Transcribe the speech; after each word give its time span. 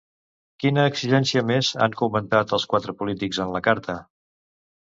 Quina 0.63 0.85
exigència 0.91 1.43
més 1.51 1.69
han 1.87 1.97
comentat 2.01 2.57
els 2.59 2.65
quatre 2.75 2.97
polítics 3.03 3.43
en 3.45 3.55
la 3.59 3.63
carta? 3.69 4.01